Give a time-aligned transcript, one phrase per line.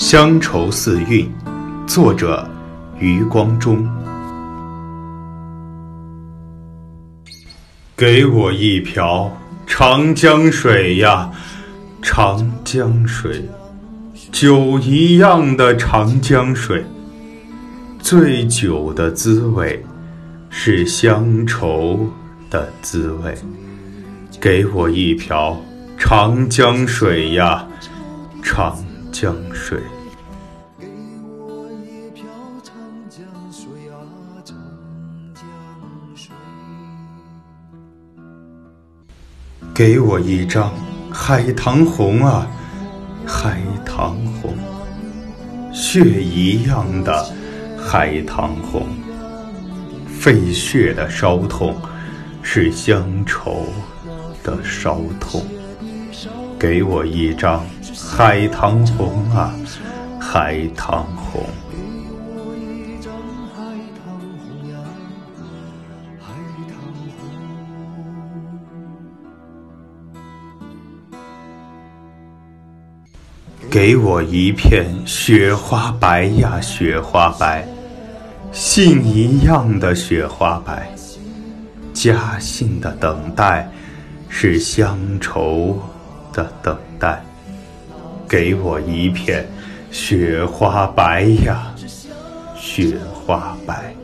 [0.00, 1.30] 乡愁四韵，
[1.86, 2.48] 作者
[2.98, 3.86] 余光中。
[7.94, 9.30] 给我一瓢
[9.66, 11.30] 长江水呀，
[12.00, 13.46] 长江水，
[14.32, 16.82] 酒一样的长江水。
[18.00, 19.84] 醉酒的滋味，
[20.48, 22.08] 是乡愁
[22.48, 23.34] 的滋味。
[24.40, 25.60] 给我一瓢
[25.98, 27.62] 长江水呀，
[28.42, 28.74] 长
[29.12, 29.80] 江水。
[30.78, 30.86] 给
[31.26, 32.24] 我一瓢
[32.62, 32.74] 长
[33.08, 33.98] 江水啊，
[34.44, 34.56] 长
[35.34, 35.44] 江
[36.14, 36.34] 水。
[39.74, 40.72] 给我一张
[41.10, 42.46] 海棠红啊，
[43.26, 44.54] 海棠红，
[45.72, 47.26] 血一样的
[47.78, 48.86] 海棠红。
[50.06, 51.74] 沸血的烧痛，
[52.42, 53.66] 是乡愁
[54.44, 55.42] 的烧痛。
[56.60, 57.64] 给我一张
[57.96, 59.50] 海棠红啊，
[60.20, 61.42] 海棠红。
[73.70, 77.66] 给我一，片雪花白呀，雪花白，
[78.52, 80.92] 信一样的雪花白。
[81.94, 83.66] 家信的等待，
[84.28, 85.78] 是乡愁
[86.32, 87.22] 的等待。
[88.28, 89.46] 给我一片
[89.90, 91.74] 雪花白呀，
[92.56, 93.94] 雪花白。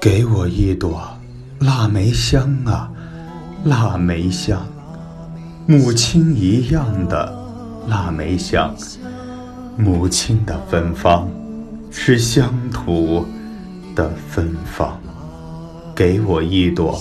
[0.00, 1.02] 给我一朵
[1.58, 2.90] 腊梅香啊，
[3.64, 4.64] 腊梅香，
[5.66, 7.34] 母亲一样的
[7.88, 8.72] 腊梅香，
[9.76, 11.28] 母亲的芬芳，
[11.90, 13.26] 是乡土
[13.94, 14.98] 的芬芳。
[15.94, 16.98] 给我一朵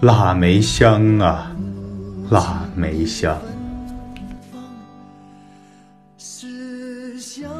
[0.00, 1.50] 腊梅香啊，
[2.30, 3.36] 腊梅香。
[6.16, 7.50] 是乡